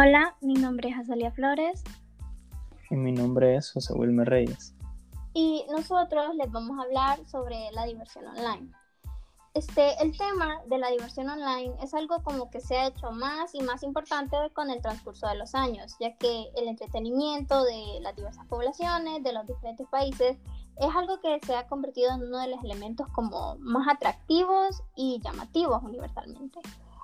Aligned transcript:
Hola, 0.00 0.36
mi 0.40 0.54
nombre 0.54 0.90
es 0.90 0.96
Azalia 0.96 1.32
Flores. 1.32 1.82
Y 2.88 2.94
mi 2.94 3.10
nombre 3.10 3.56
es 3.56 3.72
José 3.72 3.94
Wilmer 3.94 4.28
Reyes. 4.28 4.72
Y 5.34 5.64
nosotros 5.72 6.36
les 6.36 6.52
vamos 6.52 6.78
a 6.78 6.82
hablar 6.82 7.18
sobre 7.26 7.68
la 7.72 7.84
diversión 7.84 8.24
online. 8.28 8.70
Este, 9.54 10.00
el 10.00 10.16
tema 10.16 10.62
de 10.66 10.78
la 10.78 10.90
diversión 10.90 11.28
online 11.28 11.74
es 11.82 11.94
algo 11.94 12.22
como 12.22 12.48
que 12.48 12.60
se 12.60 12.78
ha 12.78 12.86
hecho 12.86 13.10
más 13.10 13.56
y 13.56 13.60
más 13.60 13.82
importante 13.82 14.36
con 14.52 14.70
el 14.70 14.80
transcurso 14.80 15.26
de 15.26 15.34
los 15.34 15.56
años, 15.56 15.96
ya 15.98 16.14
que 16.14 16.44
el 16.54 16.68
entretenimiento 16.68 17.64
de 17.64 17.98
las 18.00 18.14
diversas 18.14 18.46
poblaciones, 18.46 19.24
de 19.24 19.32
los 19.32 19.48
diferentes 19.48 19.88
países, 19.88 20.36
es 20.76 20.94
algo 20.94 21.20
que 21.20 21.40
se 21.44 21.56
ha 21.56 21.66
convertido 21.66 22.14
en 22.14 22.22
uno 22.22 22.38
de 22.38 22.46
los 22.46 22.62
elementos 22.62 23.08
como 23.08 23.56
más 23.58 23.88
atractivos 23.88 24.80
y 24.94 25.20
llamativos 25.24 25.82
universalmente. 25.82 26.60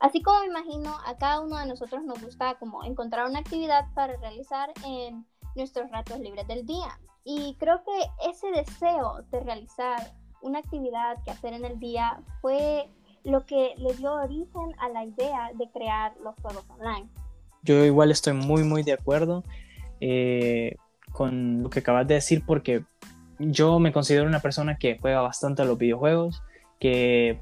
Así 0.00 0.22
como 0.22 0.40
me 0.40 0.46
imagino, 0.46 0.96
a 1.04 1.16
cada 1.16 1.40
uno 1.40 1.58
de 1.58 1.66
nosotros 1.66 2.04
nos 2.04 2.22
gusta 2.22 2.54
como 2.58 2.84
encontrar 2.84 3.28
una 3.28 3.40
actividad 3.40 3.86
para 3.94 4.16
realizar 4.16 4.70
en 4.86 5.26
nuestros 5.56 5.90
ratos 5.90 6.20
libres 6.20 6.46
del 6.46 6.64
día. 6.64 6.98
Y 7.24 7.56
creo 7.58 7.82
que 7.84 8.28
ese 8.30 8.50
deseo 8.52 9.22
de 9.30 9.40
realizar 9.40 10.12
una 10.40 10.60
actividad 10.60 11.22
que 11.24 11.32
hacer 11.32 11.52
en 11.52 11.64
el 11.64 11.78
día 11.80 12.20
fue 12.40 12.88
lo 13.24 13.44
que 13.44 13.74
le 13.76 13.92
dio 13.94 14.14
origen 14.14 14.72
a 14.78 14.88
la 14.88 15.04
idea 15.04 15.50
de 15.54 15.68
crear 15.70 16.14
los 16.22 16.34
juegos 16.36 16.64
online. 16.70 17.08
Yo 17.62 17.84
igual 17.84 18.10
estoy 18.10 18.34
muy, 18.34 18.62
muy 18.62 18.84
de 18.84 18.92
acuerdo 18.92 19.42
eh, 20.00 20.76
con 21.12 21.62
lo 21.62 21.70
que 21.70 21.80
acabas 21.80 22.06
de 22.06 22.14
decir 22.14 22.44
porque 22.46 22.84
yo 23.38 23.78
me 23.78 23.92
considero 23.92 24.26
una 24.26 24.40
persona 24.40 24.78
que 24.78 24.98
juega 24.98 25.20
bastante 25.20 25.62
a 25.62 25.64
los 25.64 25.76
videojuegos, 25.76 26.42
que 26.78 27.40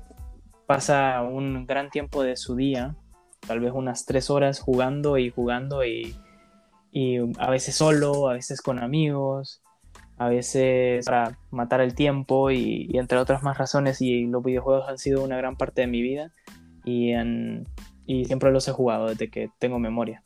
pasa 0.66 1.22
un 1.22 1.66
gran 1.66 1.90
tiempo 1.90 2.22
de 2.22 2.36
su 2.36 2.56
día, 2.56 2.96
tal 3.46 3.60
vez 3.60 3.72
unas 3.72 4.04
tres 4.04 4.30
horas 4.30 4.60
jugando 4.60 5.18
y 5.18 5.30
jugando 5.30 5.84
y, 5.84 6.16
a 7.38 7.50
veces 7.50 7.74
solo, 7.74 8.28
a 8.28 8.34
veces 8.34 8.62
con 8.62 8.78
amigos, 8.78 9.62
a 10.16 10.28
veces 10.28 11.04
para 11.04 11.38
matar 11.50 11.80
el 11.82 11.94
tiempo 11.94 12.50
y, 12.50 12.90
entre 12.94 13.18
otras 13.18 13.42
más 13.42 13.58
razones 13.58 14.00
y 14.00 14.26
los 14.26 14.42
videojuegos 14.42 14.88
han 14.88 14.98
sido 14.98 15.22
una 15.22 15.36
gran 15.36 15.56
parte 15.56 15.82
de 15.82 15.88
mi 15.88 16.00
vida 16.00 16.32
y, 16.84 17.12
y 18.06 18.24
siempre 18.24 18.50
los 18.50 18.66
he 18.68 18.72
jugado 18.72 19.08
desde 19.08 19.30
que 19.30 19.50
tengo 19.58 19.78
memoria. 19.78 20.22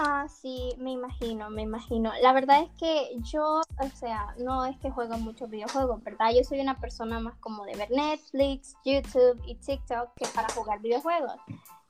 Ah, 0.00 0.28
sí, 0.28 0.74
me 0.78 0.92
imagino, 0.92 1.50
me 1.50 1.62
imagino. 1.62 2.12
La 2.22 2.32
verdad 2.32 2.62
es 2.62 2.70
que 2.78 3.18
yo, 3.32 3.60
o 3.60 3.88
sea, 3.96 4.34
no 4.38 4.64
es 4.64 4.78
que 4.78 4.90
juego 4.90 5.18
muchos 5.18 5.50
videojuegos, 5.50 6.02
¿verdad? 6.04 6.30
Yo 6.36 6.44
soy 6.44 6.60
una 6.60 6.78
persona 6.78 7.18
más 7.18 7.34
como 7.40 7.64
de 7.64 7.74
ver 7.74 7.90
Netflix, 7.90 8.76
YouTube 8.84 9.42
y 9.44 9.56
TikTok 9.56 10.14
que 10.14 10.26
para 10.28 10.48
jugar 10.54 10.80
videojuegos. 10.80 11.34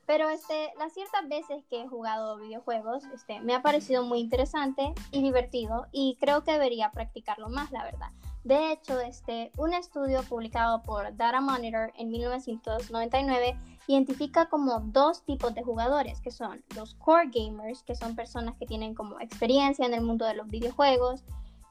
Pero 0.06 0.30
este, 0.30 0.72
las 0.78 0.94
ciertas 0.94 1.28
veces 1.28 1.62
que 1.68 1.82
he 1.82 1.88
jugado 1.88 2.38
videojuegos, 2.38 3.04
este, 3.12 3.40
me 3.40 3.54
ha 3.54 3.60
parecido 3.60 4.02
muy 4.04 4.20
interesante 4.20 4.94
y 5.10 5.22
divertido 5.22 5.86
y 5.92 6.16
creo 6.18 6.44
que 6.44 6.52
debería 6.52 6.90
practicarlo 6.92 7.50
más, 7.50 7.70
la 7.72 7.84
verdad. 7.84 8.10
De 8.48 8.72
hecho, 8.72 8.98
este, 8.98 9.52
un 9.58 9.74
estudio 9.74 10.22
publicado 10.22 10.82
por 10.82 11.14
Data 11.18 11.38
Monitor 11.38 11.92
en 11.98 12.08
1999 12.08 13.58
identifica 13.88 14.48
como 14.48 14.80
dos 14.80 15.22
tipos 15.26 15.54
de 15.54 15.62
jugadores, 15.62 16.22
que 16.22 16.30
son 16.30 16.64
los 16.74 16.94
core 16.94 17.28
gamers, 17.30 17.82
que 17.82 17.94
son 17.94 18.16
personas 18.16 18.56
que 18.56 18.64
tienen 18.64 18.94
como 18.94 19.20
experiencia 19.20 19.84
en 19.84 19.92
el 19.92 20.00
mundo 20.00 20.24
de 20.24 20.32
los 20.32 20.48
videojuegos, 20.48 21.24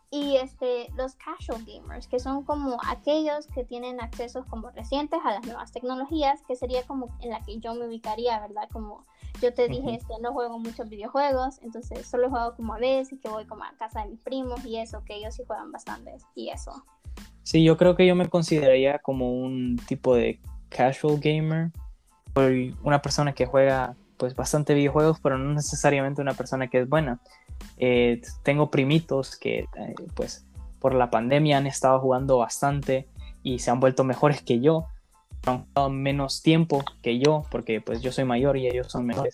y 0.10 0.38
este, 0.38 0.88
los 0.96 1.16
casual 1.16 1.66
gamers, 1.66 2.08
que 2.08 2.20
son 2.20 2.44
como 2.44 2.78
aquellos 2.88 3.48
que 3.48 3.66
tienen 3.66 4.00
accesos 4.00 4.46
como 4.46 4.70
recientes 4.72 5.20
a 5.26 5.34
las 5.34 5.46
nuevas 5.46 5.72
tecnologías, 5.72 6.42
que 6.48 6.56
sería 6.56 6.84
como 6.84 7.18
en 7.22 7.32
la 7.32 7.42
que 7.44 7.60
yo 7.60 7.74
me 7.76 7.88
ubicaría, 7.88 8.40
¿verdad? 8.40 8.70
Como 8.72 9.06
yo 9.42 9.54
te 9.54 9.68
dije, 9.68 9.96
este, 9.96 10.14
no 10.22 10.34
juego 10.34 10.60
muchos 10.60 10.90
videojuegos, 10.90 11.60
entonces 11.62 12.08
solo 12.08 12.30
juego 12.30 12.56
como 12.56 12.74
a 12.74 12.80
veces, 12.80 13.20
que 13.22 13.28
voy 13.28 13.46
como 13.46 13.66
a 13.66 13.74
casa 13.78 14.04
de 14.04 14.12
mis 14.12 14.22
primos 14.22 14.64
y 14.66 14.78
eso, 14.78 15.04
que 15.04 15.16
ellos 15.16 15.36
sí 15.36 15.44
juegan 15.46 15.72
bastantes, 15.72 16.24
y 16.36 16.50
eso. 16.50 16.72
Sí, 17.44 17.64
yo 17.64 17.76
creo 17.78 17.96
que 17.96 18.08
yo 18.08 18.16
me 18.16 18.30
consideraría 18.30 19.00
como 19.00 19.32
un 19.32 19.78
tipo 19.88 20.16
de 20.16 20.40
casual 20.70 21.20
gamer, 21.20 21.72
una 22.84 23.02
persona 23.02 23.34
que 23.34 23.46
juega 23.46 23.96
pues 24.18 24.36
bastante 24.36 24.74
videojuegos, 24.74 25.20
pero 25.22 25.38
no 25.38 25.54
necesariamente 25.54 26.22
una 26.22 26.34
persona 26.34 26.68
que 26.68 26.82
es 26.82 26.90
buena. 26.90 27.20
Eh, 27.78 28.22
tengo 28.44 28.70
primitos 28.70 29.38
que 29.38 29.60
eh, 29.60 29.96
pues 30.16 30.46
por 30.80 30.94
la 30.94 31.10
pandemia 31.10 31.58
han 31.58 31.68
estado 31.68 32.00
jugando 32.00 32.38
bastante 32.38 33.08
y 33.44 33.60
se 33.60 33.72
han 33.72 33.80
vuelto 33.80 34.04
mejores 34.04 34.42
que 34.42 34.60
yo. 34.60 34.88
Han 35.46 35.66
jugado 35.66 35.90
menos 35.90 36.42
tiempo 36.42 36.84
que 37.02 37.20
yo 37.20 37.44
porque 37.52 37.80
pues 37.80 38.02
yo 38.02 38.12
soy 38.12 38.26
mayor 38.26 38.58
y 38.58 38.68
ellos 38.68 38.88
son 38.92 39.06
menores. 39.06 39.34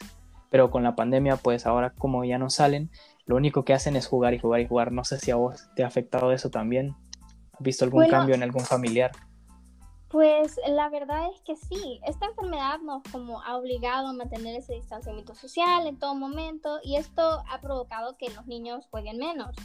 Pero 0.50 0.70
con 0.70 0.84
la 0.84 0.96
pandemia 0.96 1.38
pues 1.38 1.66
ahora 1.66 1.92
como 1.92 2.24
ya 2.26 2.38
no 2.38 2.50
salen, 2.50 2.92
lo 3.26 3.36
único 3.36 3.64
que 3.64 3.74
hacen 3.74 3.96
es 3.96 4.08
jugar 4.08 4.34
y 4.34 4.40
jugar 4.40 4.62
y 4.62 4.68
jugar. 4.68 4.92
No 4.92 5.04
sé 5.04 5.20
si 5.20 5.32
a 5.32 5.36
vos 5.36 5.70
te 5.76 5.84
ha 5.84 5.88
afectado 5.88 6.32
eso 6.34 6.50
también. 6.50 6.96
¿Has 7.54 7.62
visto 7.62 7.86
algún 7.86 8.08
cambio 8.10 8.36
en 8.36 8.44
algún 8.44 8.66
familiar? 8.66 9.12
Pues 10.14 10.60
la 10.68 10.90
verdad 10.90 11.32
es 11.34 11.42
que 11.42 11.56
sí, 11.56 12.00
esta 12.06 12.28
enfermedad 12.28 12.80
nos 12.82 13.02
como 13.12 13.42
ha 13.42 13.58
obligado 13.58 14.10
a 14.10 14.14
mantener 14.14 14.56
ese 14.56 14.76
distanciamiento 14.76 15.34
social 15.34 15.88
en 15.88 15.98
todo 15.98 16.14
momento 16.14 16.80
y 16.84 16.98
esto 16.98 17.42
ha 17.50 17.60
provocado 17.60 18.16
que 18.16 18.30
los 18.30 18.46
niños 18.46 18.86
jueguen 18.92 19.18
menos 19.18 19.56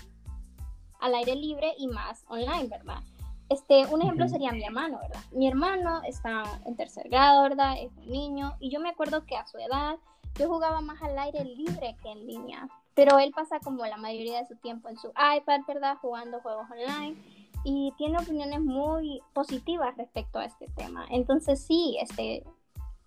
al 1.00 1.14
aire 1.16 1.36
libre 1.36 1.74
y 1.76 1.86
más 1.88 2.24
online, 2.28 2.66
¿verdad? 2.68 3.02
Este, 3.50 3.84
un 3.88 4.00
ejemplo 4.00 4.26
sería 4.26 4.52
mi 4.52 4.64
hermano, 4.64 4.98
¿verdad? 5.00 5.20
Mi 5.32 5.46
hermano 5.46 6.00
está 6.04 6.44
en 6.64 6.76
tercer 6.76 7.10
grado, 7.10 7.42
¿verdad? 7.42 7.74
Es 7.78 7.92
un 7.98 8.08
niño 8.08 8.56
y 8.58 8.70
yo 8.70 8.80
me 8.80 8.88
acuerdo 8.88 9.26
que 9.26 9.36
a 9.36 9.46
su 9.46 9.58
edad 9.58 9.98
yo 10.36 10.48
jugaba 10.48 10.80
más 10.80 11.02
al 11.02 11.18
aire 11.18 11.44
libre 11.44 11.94
que 12.02 12.10
en 12.10 12.26
línea, 12.26 12.66
pero 12.94 13.18
él 13.18 13.32
pasa 13.32 13.60
como 13.60 13.84
la 13.84 13.98
mayoría 13.98 14.38
de 14.38 14.46
su 14.46 14.56
tiempo 14.56 14.88
en 14.88 14.96
su 14.96 15.08
iPad, 15.08 15.60
¿verdad? 15.68 15.98
Jugando 16.00 16.40
juegos 16.40 16.70
online 16.70 17.37
y 17.68 17.92
tiene 17.98 18.18
opiniones 18.18 18.62
muy 18.62 19.20
positivas 19.34 19.94
respecto 19.98 20.38
a 20.38 20.46
este 20.46 20.66
tema. 20.74 21.06
Entonces 21.10 21.60
sí, 21.60 21.98
este 22.00 22.42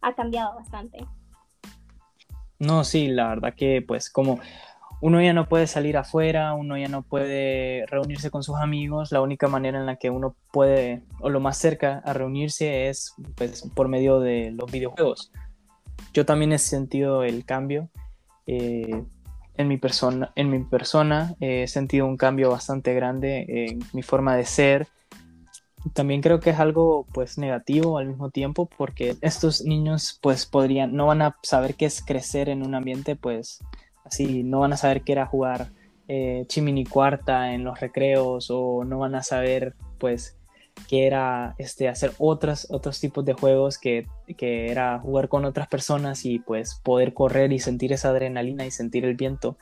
ha 0.02 0.14
cambiado 0.14 0.56
bastante. 0.56 1.00
No, 2.60 2.84
sí, 2.84 3.08
la 3.08 3.30
verdad 3.30 3.56
que 3.56 3.82
pues 3.82 4.12
como 4.12 4.40
uno 5.02 5.20
ya 5.20 5.34
no 5.34 5.50
puede 5.50 5.66
salir 5.66 5.98
afuera, 5.98 6.54
uno 6.54 6.78
ya 6.78 6.88
no 6.88 7.02
puede 7.02 7.88
reunirse 7.88 8.30
con 8.30 8.44
sus 8.44 8.58
amigos, 8.58 9.12
la 9.12 9.22
única 9.22 9.48
manera 9.48 9.80
en 9.80 9.88
la 9.88 9.96
que 9.96 10.12
uno 10.12 10.36
puede, 10.54 11.02
o 11.20 11.30
lo 11.30 11.40
más 11.40 11.58
cerca 11.58 12.04
a 12.06 12.14
reunirse 12.14 12.88
es 12.88 13.16
pues, 13.36 13.68
por 13.74 13.88
medio 13.88 14.20
de 14.20 14.52
los 14.52 14.72
videojuegos. 14.72 15.32
Yo 16.14 16.24
también 16.24 16.52
he 16.52 16.60
sentido 16.60 17.24
el 17.24 17.46
cambio. 17.46 17.90
Eh, 18.46 19.04
en 19.58 19.68
mi 19.68 19.78
persona, 19.78 20.32
en 20.36 20.50
mi 20.50 20.60
persona 20.64 21.36
he 21.40 21.68
sentido 21.68 22.06
un 22.06 22.18
cambio 22.18 22.52
bastante 22.52 22.94
grande 22.94 23.46
en 23.48 23.80
mi 23.94 24.02
forma 24.02 24.36
de 24.36 24.46
ser. 24.46 24.88
También 25.94 26.22
creo 26.22 26.40
que 26.40 26.52
es 26.52 26.60
algo 26.60 27.08
pues 27.12 27.38
negativo 27.38 27.98
al 27.98 28.08
mismo 28.08 28.30
tiempo 28.30 28.70
porque 28.78 29.16
estos 29.22 29.64
niños 29.64 30.20
pues 30.22 30.46
podrían, 30.46 30.96
no 30.96 31.08
van 31.08 31.22
a 31.22 31.36
saber 31.42 31.76
qué 31.76 31.86
es 31.86 32.04
crecer 32.04 32.50
en 32.50 32.64
un 32.66 32.76
ambiente 32.76 33.16
pues 33.16 33.60
así, 34.06 34.44
no 34.44 34.60
van 34.60 34.74
a 34.74 34.78
saber 34.78 35.02
qué 35.02 35.14
era 35.14 35.26
jugar 35.26 35.72
eh, 36.08 36.46
chimini 36.48 36.86
cuarta 36.86 37.54
en 37.54 37.64
los 37.64 37.80
recreos 37.80 38.48
o 38.52 38.84
no 38.84 39.00
van 39.00 39.16
a 39.16 39.24
saber 39.24 39.76
pues 39.98 40.38
que 40.88 41.08
era 41.08 41.56
este, 41.58 41.88
hacer 41.88 42.14
otros, 42.18 42.68
otros 42.70 43.00
tipos 43.00 43.26
de 43.26 43.34
juegos 43.34 43.78
que, 43.78 44.08
que, 44.38 44.72
era 44.72 45.00
jugar 45.00 45.30
con 45.30 45.46
otras 45.46 45.68
personas 45.68 46.26
y 46.26 46.40
pues 46.40 46.80
poder 46.84 47.14
correr 47.14 47.52
y 47.54 47.60
sentir 47.60 47.94
esa 47.94 48.10
adrenalina 48.10 48.66
y 48.66 48.72
sentir 48.72 49.06
el 49.06 49.16
viento, 49.16 49.58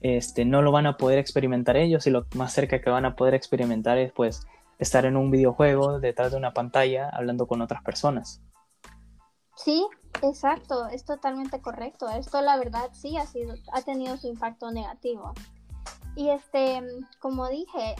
este, 0.00 0.44
no 0.44 0.62
lo 0.62 0.72
van 0.72 0.86
a 0.86 0.96
poder 0.96 1.18
experimentar 1.18 1.76
ellos 1.76 2.06
y 2.06 2.10
lo 2.10 2.26
más 2.34 2.52
cerca 2.52 2.80
que 2.80 2.90
van 2.90 3.04
a 3.04 3.14
poder 3.14 3.34
experimentar 3.34 3.98
es 3.98 4.12
pues 4.12 4.46
estar 4.78 5.04
en 5.04 5.16
un 5.16 5.30
videojuego 5.30 6.00
detrás 6.00 6.32
de 6.32 6.38
una 6.38 6.52
pantalla 6.52 7.08
hablando 7.08 7.46
con 7.46 7.62
otras 7.62 7.82
personas. 7.82 8.42
Sí, 9.56 9.86
exacto, 10.22 10.88
es 10.88 11.04
totalmente 11.04 11.60
correcto. 11.60 12.08
Esto 12.08 12.42
la 12.42 12.56
verdad 12.56 12.90
sí 12.92 13.16
ha 13.16 13.26
sido, 13.26 13.54
ha 13.72 13.82
tenido 13.82 14.16
su 14.16 14.26
impacto 14.26 14.70
negativo. 14.72 15.34
Y 16.16 16.30
este, 16.30 16.82
como 17.20 17.48
dije, 17.48 17.94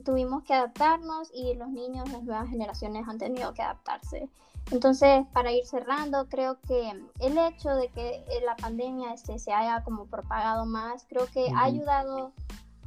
tuvimos 0.00 0.42
que 0.44 0.54
adaptarnos 0.54 1.30
y 1.34 1.54
los 1.54 1.68
niños, 1.68 2.10
las 2.10 2.22
nuevas 2.22 2.48
generaciones 2.48 3.06
han 3.08 3.18
tenido 3.18 3.54
que 3.54 3.62
adaptarse. 3.62 4.28
Entonces, 4.70 5.26
para 5.32 5.52
ir 5.52 5.66
cerrando, 5.66 6.28
creo 6.28 6.60
que 6.60 6.90
el 7.20 7.38
hecho 7.38 7.70
de 7.70 7.88
que 7.88 8.24
eh, 8.28 8.42
la 8.44 8.56
pandemia 8.56 9.12
este, 9.12 9.38
se 9.38 9.52
haya 9.52 9.82
como 9.82 10.06
propagado 10.06 10.64
más, 10.64 11.04
creo 11.08 11.26
que 11.26 11.50
ha 11.54 11.64
ayudado 11.64 12.32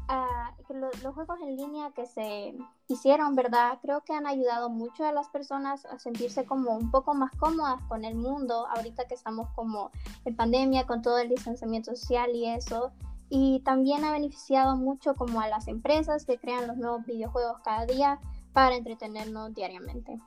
a 0.08 0.54
que 0.68 0.74
los 0.74 1.14
juegos 1.14 1.40
en 1.42 1.56
línea 1.56 1.92
que 1.92 2.06
se 2.06 2.56
hicieron, 2.88 3.36
¿verdad? 3.36 3.80
Creo 3.82 4.02
que 4.02 4.14
han 4.14 4.28
ayudado 4.28 4.70
mucho 4.70 5.06
a 5.06 5.12
las 5.12 5.30
personas 5.30 5.86
a 5.86 6.00
sentirse 6.00 6.46
como 6.46 6.76
un 6.76 6.92
poco 6.92 7.14
más 7.14 7.32
cómodas 7.38 7.82
con 7.88 8.06
el 8.06 8.16
mundo, 8.16 8.68
ahorita 8.76 9.06
que 9.06 9.16
estamos 9.16 9.50
como 9.56 9.92
en 10.26 10.36
pandemia, 10.36 10.86
con 10.86 11.02
todo 11.02 11.20
el 11.20 11.30
distanciamiento 11.30 11.96
social 11.96 12.36
y 12.36 12.46
eso 12.46 12.92
y 13.36 13.62
también 13.62 14.06
ha 14.06 14.12
beneficiado 14.12 14.76
mucho 14.76 15.16
como 15.16 15.42
a 15.42 15.48
las 15.48 15.68
empresas 15.68 16.24
que 16.24 16.38
crean 16.38 16.68
los 16.68 16.78
nuevos 16.78 17.04
videojuegos 17.04 17.62
cada 17.64 17.88
día 17.88 18.20
para 18.54 18.76
entretenernos 18.76 19.56
diariamente. 19.56 20.20